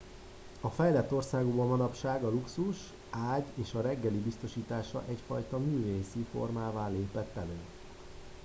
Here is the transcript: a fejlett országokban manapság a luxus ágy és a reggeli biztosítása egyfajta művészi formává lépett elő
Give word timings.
a 0.61 0.69
fejlett 0.69 1.11
országokban 1.13 1.67
manapság 1.67 2.23
a 2.23 2.29
luxus 2.29 2.75
ágy 3.09 3.43
és 3.55 3.73
a 3.73 3.81
reggeli 3.81 4.17
biztosítása 4.17 5.03
egyfajta 5.09 5.57
művészi 5.57 6.25
formává 6.31 6.87
lépett 6.87 7.35
elő 7.35 7.59